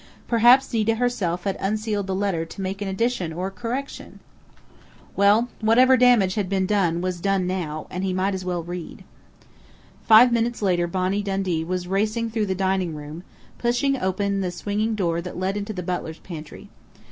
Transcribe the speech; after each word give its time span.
Perhaps 0.27 0.73
Nita 0.73 0.95
herself 0.95 1.43
had 1.43 1.55
unsealed 1.59 2.07
the 2.07 2.15
letter 2.15 2.43
to 2.43 2.59
make 2.61 2.81
an 2.81 2.87
addition 2.87 3.31
or 3.31 3.45
a 3.45 3.51
correction? 3.51 4.19
Well, 5.15 5.49
whatever 5.59 5.95
damage 5.95 6.33
had 6.33 6.49
been 6.49 6.65
done 6.65 7.01
was 7.01 7.19
done 7.21 7.45
now, 7.45 7.85
and 7.91 8.03
he 8.03 8.11
might 8.11 8.33
as 8.33 8.43
well 8.43 8.63
read.... 8.63 9.03
Five 10.07 10.31
minutes 10.31 10.63
later 10.63 10.87
Bonnie 10.87 11.21
Dundee 11.21 11.63
was 11.63 11.87
racing 11.87 12.31
through 12.31 12.47
the 12.47 12.55
dining 12.55 12.95
room, 12.95 13.21
pushing 13.59 13.95
open 13.95 14.41
the 14.41 14.49
swinging 14.49 14.95
door 14.95 15.21
that 15.21 15.37
led 15.37 15.55
into 15.55 15.71
the 15.71 15.83
butler's 15.83 16.17
pantry. 16.17 16.69